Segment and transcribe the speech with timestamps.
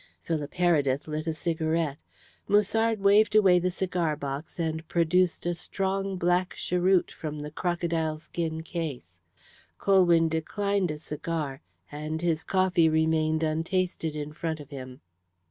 [0.23, 1.99] Philip Heredith lit a cigarette.
[2.47, 8.17] Musard waved away the cigar box and produced a strong black cheroot from the crocodile
[8.17, 9.19] skin case.
[9.77, 11.61] Colwyn declined a cigar,
[11.91, 15.01] and his coffee remained untasted in front of him.